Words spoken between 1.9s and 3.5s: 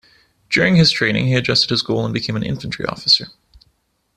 and became an infantry officer.